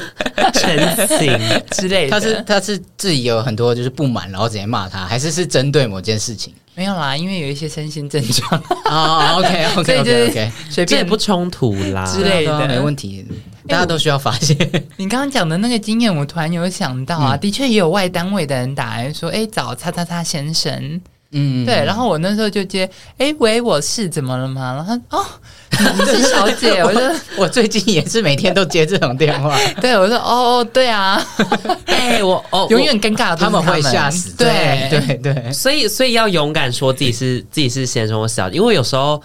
[0.53, 0.79] 陈
[1.18, 3.55] 情之类的，他是他是自己有很。
[3.55, 6.53] 多就是不满，然后直接骂他，还是是针对某件事情？
[6.75, 9.37] 没有啦，因为有一些身心症状啊。
[9.39, 13.25] OK OK OK OK，随便不冲突啦之类的，没问题。
[13.69, 14.57] 大家都需要发现。
[14.97, 21.01] 你刚刚讲的那个经验，我突然有想到啊，的确也有外单位的人打来说，哎，找叉叉叉先生。
[21.35, 24.75] 嗯，对，然后我那时候就接，哎，喂，我是怎么了吗？
[24.75, 25.25] 然后哦，
[25.70, 27.03] 你是小姐，我说
[27.37, 31.20] 我最近也是每天都接这种电话， 对，我说哦哦，对啊，
[31.87, 34.88] 哎，我哦，永远尴尬他们会吓死，对。
[34.90, 39.20] 对对，所以所以要勇敢说自己是自己是先生或小姐，因为有时候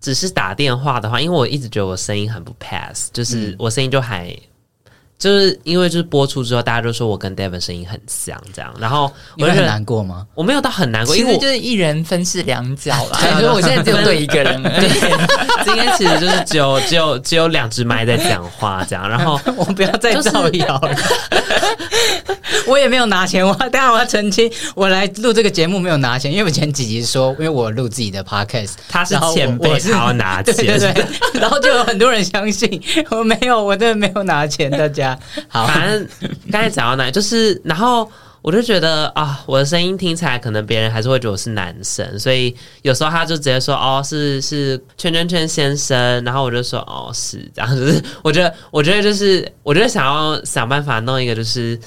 [0.00, 4.36] 只是打电话的话，因为我一直觉得我声音很不 pass，就是我声音就还。
[5.18, 10.24] 就是因为就是播出之后，大家都说我跟 Devin 声音很像，这样，然后我就很难过吗？
[10.34, 13.18] 我没有到很难过，因为就是一人分饰两角啦。
[13.40, 14.88] 所以我现在只有对一个人， 对，
[15.64, 19.08] 今天其实就是只有只有只有两只麦在讲话，这样。
[19.08, 20.96] 然后 我们不要再造谣了，
[22.66, 23.44] 我也没有拿钱。
[23.44, 31.06] 我当然我要澄清，我来录这个节目没有拿钱，因为我前几集说，因为我录自己的 Podcast，他是前辈，他要拿钱， 对对对，
[31.40, 35.07] 然后就有很多人相信我没有，我真的没有拿钱，大家。
[35.46, 36.08] 好，反正
[36.50, 38.10] 刚才讲到哪，就是然后
[38.42, 51.78] 我就觉得啊，我的声音听起来可能别人还是会觉得我是男生，所以有时候他就直接说哦，是是圈圈圈先生，然后我就说哦，是这样，就是我觉得我觉得就是我觉得想要想办法弄一个就是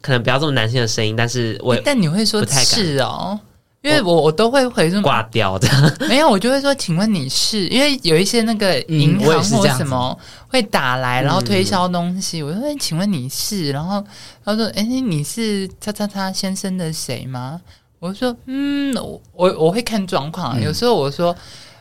[0.00, 3.38] 可能不要这么男性的声音，但是我但你会说是哦。
[3.82, 5.68] 因为我我都会回挂掉的，
[6.06, 7.66] 没有，我就会说，请问你是？
[7.68, 13.70] 因为有一些那个银行或什么会打来，然后推销东西，我就说，请问你是？
[13.70, 14.04] 然后
[14.44, 17.60] 他说，哎，你是叉叉叉先生的谁吗？
[17.98, 21.34] 我说，嗯，我我我会看状况，有时候我说。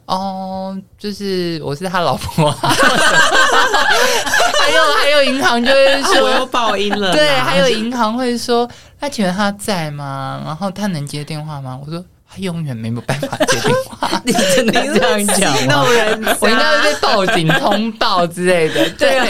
[0.05, 2.49] 哦，就是我是他老婆，
[4.59, 8.69] 还有 还有银行就会说我又报音了，对，还有银行会说，
[8.99, 10.41] 那请问他在吗？
[10.45, 11.79] 然后他能接电话吗？
[11.85, 15.83] 我说他永远没有办法接电话， 你真的这样讲吗？
[16.39, 19.25] 我应该会被报警通报之类的，对啊，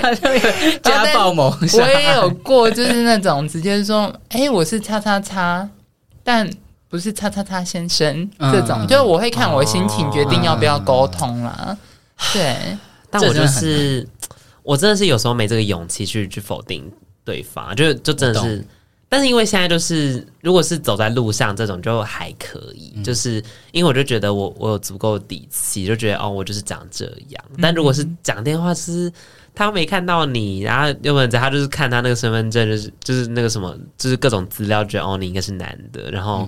[0.84, 5.68] 家暴某，我也有过，就是那种直接说，哎，我是叉叉叉，
[6.24, 6.50] 但。
[6.92, 11.56] 不是叉叉叉先生这种，嗯、就我会看我心情决定要不要沟通啦。
[11.68, 11.78] 哦、
[12.34, 12.76] 对，
[13.12, 14.04] 但我就是
[14.70, 16.88] 我真的是有时候没这个勇气去去否定
[17.26, 18.64] 对方，就就真的是。
[19.12, 27.44] 但是因为现在就是，如果是走在路上这种就还可以，嗯、就是因为我就觉得我我有足够底气，就觉得哦，我就是长这样。
[27.60, 29.12] 但如果是讲电话，是
[29.56, 36.48] 他没看到你，然后又或者他就是看他那个身份证，就是就是那个什么，就是各种资料，觉得哦，你应该是男的，然后。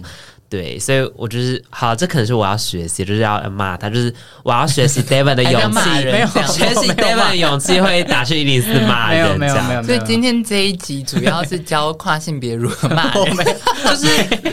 [0.51, 9.83] 嗯对，所以我就是好，这可能是我要学习，就是要骂他，就是我要学习 Devin 的勇气，没有 学习 Devin 的勇气会打去一零四骂人，没有没有没有。
[9.83, 13.33] 所以今天这一集主要是教跨性别如何骂人，
[13.85, 14.07] 就是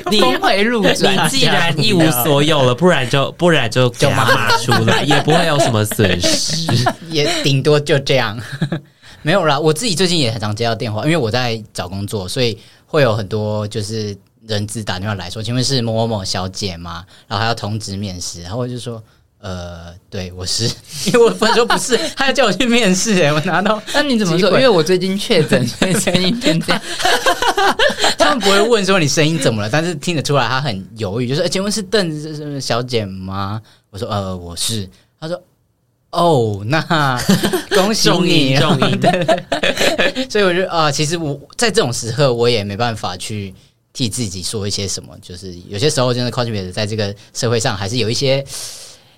[0.09, 6.73] 你峰回路转，你既然一无所有了，不然就不然就就骂出来，也不会有什么损失，
[7.11, 8.39] 也顶多就这样。
[9.23, 14.17] 没有啦，我自己最近也很常接到电话，因为我在找工作，所以会有很多就是
[14.49, 17.05] 人资打电话来说，请问是某某某小姐吗？
[17.29, 19.01] 然后还要通知面试，然后我就说。
[19.41, 20.65] 呃，对，我是，
[21.07, 24.51] 因为我朋友说不是，他要叫我去面试，哎，我拿到， 那你怎么说？
[24.51, 26.83] 因为我最近确诊， 所以声音变这样。
[28.19, 34.91] 他们不会问说你声音怎么了，但是听得出来他很犹豫，就说、是：“请问是邓小姐吗？”我说：“呃，我是。”
[35.21, 35.41] 他说
[36.11, 37.17] ：“哦，那
[37.71, 38.57] 恭喜你，
[40.29, 43.55] 所以我觉得啊、呃，其实我在这种时刻，我也没办法去
[43.99, 48.45] 替自己说一些什么，就是有些时候，真的 cosplayer 在这个社会上还是有一些。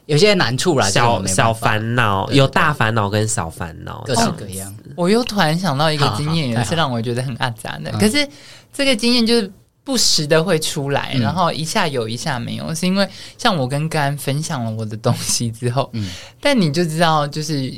[0.06, 4.74] 有些难处啦，小小烦恼，有大烦恼跟小烦恼，各式各样。
[4.96, 7.92] 我又突然想到一个经验，也是让我觉得很阿杂的。
[7.92, 8.26] 可是
[8.72, 9.52] 这个经验就是
[9.84, 13.08] 不时的会出来，然后一下有一下没有，是因为
[13.38, 16.10] 像我跟甘分享了我的东西之后，嗯，
[16.40, 17.72] 但你就知道，就是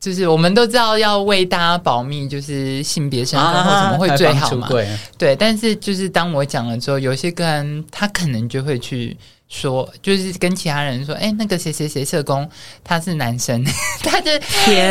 [0.00, 4.68] 就是我们都知道要为大家保密，就是性别身份或什么会最好嘛，
[5.16, 5.34] 对。
[5.36, 9.16] 但是就是当我讲了之后，有些个人他可能就会去。
[9.50, 12.46] 说就是跟其他人说，哎、欸，那个谁谁谁社工
[12.84, 13.64] 他是男生，
[14.04, 14.30] 他就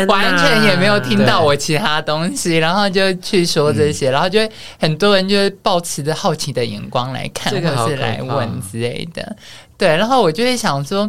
[0.08, 4.40] 完全也没有听到我其他东西，然后就去说这些，然后就
[4.80, 9.36] 很多人就会抱持着好奇的眼光来看，或是来问之类的。
[9.76, 11.08] 对，然后我就会想说，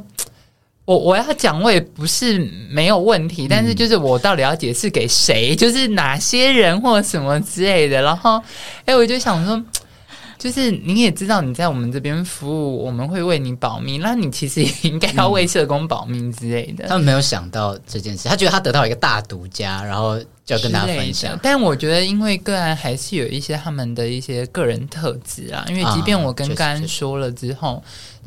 [0.90, 8.02] 我我要讲，我也不是没有问题，但是就是我到底要解释给谁， 就是哪些人或什么之类的。
[8.02, 8.38] 然后，
[8.86, 9.64] 哎、欸，我就想说。
[10.40, 16.88] 就是你也知道你在我们这边服务，我们会为你保密，那你其实也应该要为社工保密之类的。
[16.88, 21.38] 他们没有想到这件事，他觉得他得到一个大独家，然后就要跟大家分享。
[21.44, 27.84] 但我觉得，因为个案还是有一些他们的一些个人特质啊，因为即便我跟个案说了之后，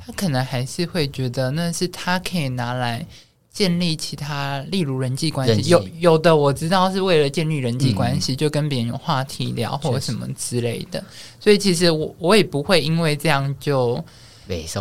[0.06, 3.06] 他可能还是会觉得那是他可以拿来。
[3.54, 11.04] 建立其他，例如人际关系，有有的我知道是为了建立人际关系，嗯、就跟别人有话题聊或者什么之类的。
[11.38, 14.02] 所以其实我我也不会因为这样就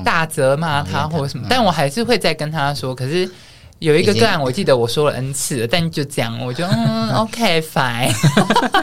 [0.05, 2.95] 大责骂他或什么，但我还是会再跟他说。
[2.95, 3.29] 可是。
[3.81, 8.13] 有一个个案，我记得我说了 N 次了，但就这样，我就嗯， OK fine，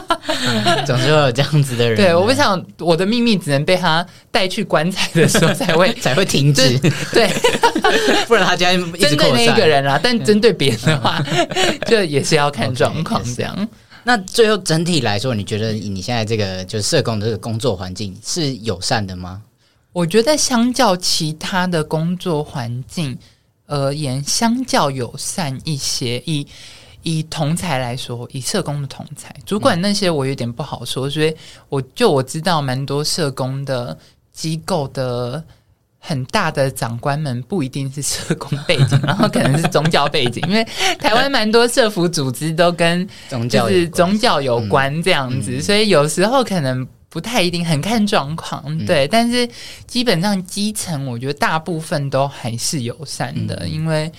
[0.85, 1.95] 总是会有这样子的人。
[1.95, 6.77] 对，我不想我的秘密只能被他带去棺材的时候才会 才会停止，
[7.13, 7.29] 对，
[8.27, 11.23] 不然他家针对那一个人啊，但针对别人的话，
[11.87, 13.69] 就也是要看状况这样。
[14.03, 19.41] 那最后整体来说，你觉得你现在这个就是社工的这个工作环境是友善的吗？
[19.93, 23.17] 我觉得相较其他的工作环境。
[23.69, 26.21] 而言，相较友善一些。
[26.25, 26.45] 以
[27.03, 31.09] 以同才来说，以社工的同才主管那些，我有点不好说。
[31.09, 31.33] 所以，
[31.69, 33.97] 我就我知道，蛮多社工的
[34.33, 35.41] 机构的
[35.97, 40.65] 很大的长官们不一定是社工背景， 然后可能是宗教背景，因为
[40.99, 43.07] 台湾蛮多社服组织都跟
[43.49, 46.85] 就是宗教有关这样子，所以有时候可能。
[47.09, 49.07] 不太一定，很看状况，对。
[49.07, 49.49] 嗯、但是
[49.87, 54.11] 基本上基层，我觉得大部分都还是友善的，嗯、因为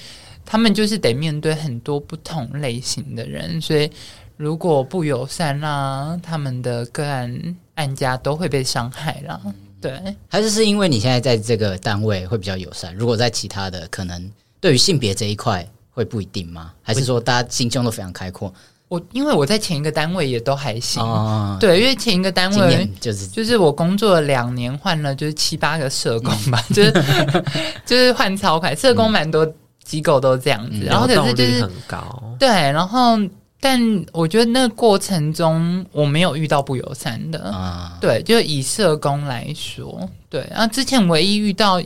[0.45, 3.89] 他们就是得面对很多不同类型的人，所以
[4.37, 9.41] 如果不友善啦，他们的个案案家都会被伤害啦。
[9.81, 14.31] 对，还是是因为你现在在这个单位会比较友善，如果在其他的，可能
[14.61, 16.73] 对于性别这一块会不一定吗？
[16.83, 18.53] 还是说大家心胸都非常开阔？
[18.91, 26.93] 我因为我在前一个单位也都还行，哦、对，因为前一个单位就是就是我工作了两年，换了就是七八个社工吧，嗯、就是
[27.87, 29.47] 就是换超快，社工蛮多
[29.85, 33.17] 机构都这样子，嗯、然后可是就是很高，对，然后
[33.61, 33.81] 但
[34.11, 41.81] 我觉得那个过程中我没有遇到不友善的，啊、对，就以社工来说，对，然后之前唯一遇到。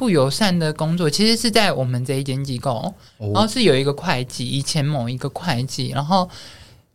[0.00, 2.70] 不友善的工作，其实是在我们这一间机构，
[3.18, 6.26] 哦、然后是有一个会计，以前某一个会计，然后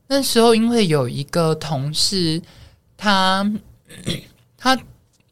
[0.08, 2.42] 那时候因为有一个同事，
[2.98, 3.48] 他
[4.58, 4.76] 他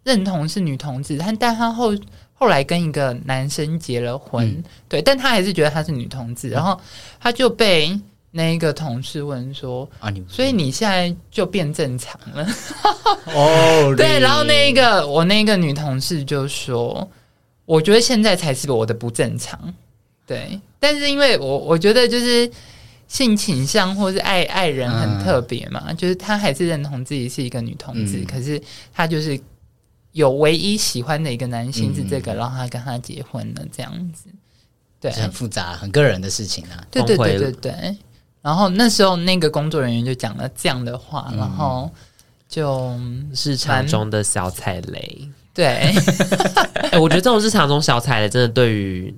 [0.04, 1.96] 认同是女同志，但但他后
[2.36, 6.80] 后来跟一个男生结了婚，嗯、对，但他还是觉得他是女同志，然后
[7.20, 8.00] 他就被
[8.30, 12.48] 那一个同事问说：“啊，你所以你现在就变正常了？”
[13.34, 17.10] 哦，对，然后那一个我那个女同事就说。
[17.66, 19.74] 我觉得现在才是我的不正常，
[20.26, 20.60] 对。
[20.80, 22.52] 但是因为我我觉得就是
[23.08, 28.62] 性倾向或是爱爱人很特别嘛，嗯、就是他还是认同自己是一个女同志，嗯、可是
[28.94, 29.40] 他就是
[30.12, 34.26] 有唯一喜欢的一个男性是这个，然后他跟他结婚了这样子，
[35.00, 36.86] 对，很复杂，很个人的事情啊。
[36.92, 37.98] 对对对对对。
[38.42, 41.90] 然后那时候那个工作人员就讲了这样的话，嗯、然后
[42.50, 43.00] 就
[43.34, 45.30] 日常中的小踩雷。
[45.54, 49.14] 对、欸， 我觉得这种日常中小踩的，真的对于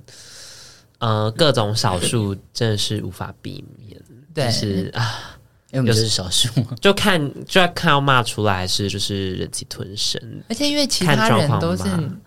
[0.98, 4.00] 呃各种少数真的是无法避免。
[4.34, 5.38] 对，是啊，
[5.70, 10.20] 因为我们就是少数，就看就要看要骂出来，还是就是忍气吞声。
[10.50, 11.84] 而且因为其他人都是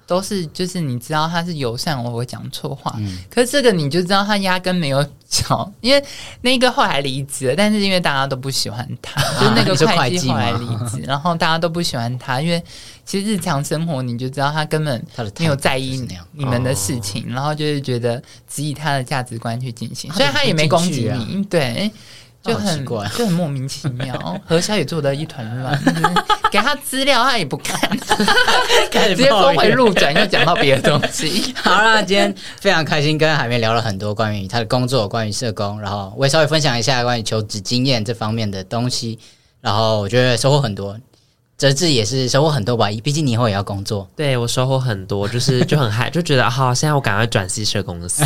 [0.07, 2.95] 都是就是你知道他是友善，我会讲错话。
[2.97, 6.03] 嗯、可是这个你就知道他压根没有讲，因为
[6.41, 12.63] 那个后来离职了，但是因为大家都不喜欢他，啊、 就是那个会计后来离职，然后大家都不喜欢他，因为
[13.09, 15.03] 其实日常生活你就知道他根本
[15.39, 21.91] 没有在意你们的事情，然后就是觉得只以他的价值观去进行，所以他也没攻击你，对。
[22.41, 24.15] 就很就很莫名其妙，
[24.47, 25.77] 何小也做的一团乱，
[26.49, 31.53] 给他资料他也不看， 直接峰回路转又讲到别的东西。
[31.61, 39.19] 好啦，今天非常开心跟海绵聊了很多关于他的工作，关于社工，然后我也稍微分享一下关于求职经验这方面的东西，
[39.59, 40.97] 然后我觉得收获很多。
[41.59, 44.09] 哲志也是收获很多吧，毕竟你以后也要工作。
[44.15, 48.23] 对，我收获很多，就是 就很嗨，就觉得好，现在我赶快转系社工的系。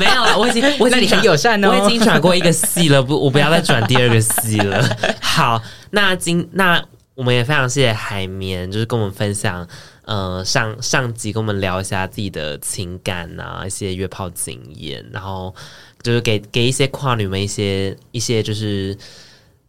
[0.00, 4.82] 没有了，我已经 我已经很友善哦，我已经转过一个系了，不，我不要再转第二个系了。
[5.20, 6.82] 好，那今那
[7.14, 9.68] 我们也非常谢谢海绵，就是跟我们分享，
[10.06, 15.54] 呃，上上集跟我们聊一下自己的情感啊，一些约炮经验，然后
[16.02, 18.96] 就是给给一些跨女们一些一些就是。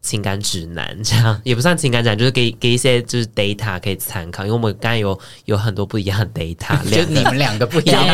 [0.04, 8.06] 情感指南这样也不算情感指南，就是给给一些就是 data 可以参考，因为我们刚才有有很多不一样的 data， 就你们两个不一样。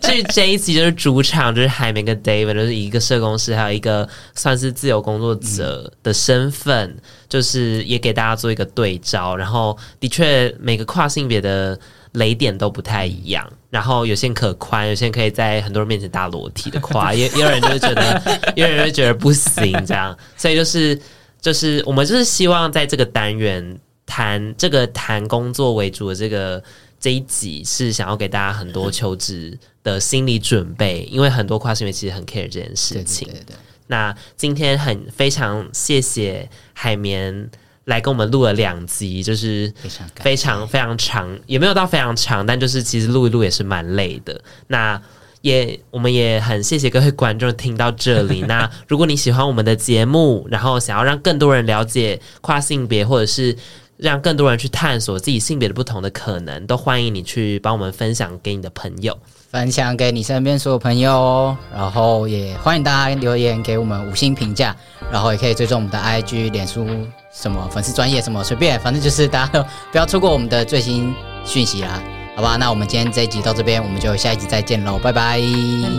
[0.00, 9.36] 这这一期就是主场，就是海绵跟 David，就是一个社工师，还有一个算是自由工作者的身份，嗯、就是也给大家做一个对照。
[9.36, 11.78] 然后的确每个跨性别的。
[12.12, 20.98] 雷点都不太一样，然后有些人可宽，有些人可以在很多人面前大裸体的夸， 也也有人就是觉得， 有人会觉得不行这样，所以就是
[21.40, 26.62] 就是我们就是希望在这个单元谈这个谈工作为主的这个
[26.98, 33.28] 这一集，是想要给大家很多求职的心理准备，因为很多跨性别其实很 care 这件事情。
[33.28, 33.56] 对对对对。
[33.88, 37.50] 那今天很非常谢谢海绵。
[37.88, 39.72] 来跟我们录了两集，就是
[40.20, 44.38] 非常非常长，也没有到非常长，但就是其实录一录也是蛮累的。
[44.66, 45.00] 那
[45.40, 48.42] 也我们也很谢谢各位观众听到这里。
[48.46, 53.56] 那如果你喜欢我们的节目，然后想要让更多人了解跨性别，或者是
[53.96, 59.16] 让更多人去探索自己性别的不同的可能，都欢迎你去帮我们分享给你的朋友，
[59.50, 61.56] 分享给你身边所有朋友哦。
[61.74, 64.76] 然后也欢迎大家留言给我们五星评价，
[65.10, 66.86] 然后也可以追踪我们的 IG、脸书。
[67.30, 69.62] 什么粉丝专业什么随便，反正就是大家都
[69.92, 71.14] 不要错过我们的最新
[71.44, 72.00] 讯息啦，
[72.34, 72.56] 好吧？
[72.56, 75.38] 那我们今天这一集到这边，我们就下一集再见喽，拜拜，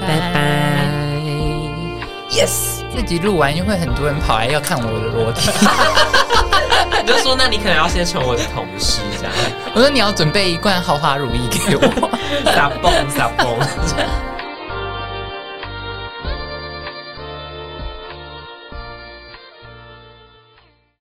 [0.01, 0.87] 拜拜
[2.29, 5.51] ，yes，这集录完又会很多人跑来要看我的裸体，
[7.01, 9.33] 你就说那你可能要先成为我的同事这样，
[9.75, 11.81] 我说你要准备一罐豪华乳液给我，
[12.53, 13.57] 撒 蹦撒蹦。